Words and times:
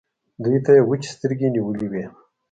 دوی 0.43 0.59
ته 0.65 0.71
يې 0.77 0.81
وچې 0.87 1.09
سترګې 1.15 1.47
نيولې 1.55 1.87
وې. 1.91 2.05